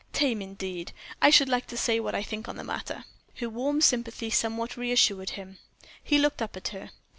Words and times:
Tame 0.13 0.41
indeed! 0.41 0.93
I 1.21 1.29
should 1.29 1.47
like 1.47 1.67
to 1.67 1.77
say 1.77 1.99
what 1.99 2.15
I 2.15 2.23
think 2.23 2.47
on 2.49 2.55
the 2.55 2.63
matter." 2.63 3.05
Her 3.35 3.47
warm 3.47 3.81
sympathy 3.81 4.31
somewhat 4.31 4.75
reassured 4.75 5.31
him. 5.37 5.59
He 6.03 6.17
looked 6.17 6.41
up 6.41 6.57
at 6.57 6.69
her. 6.69 6.89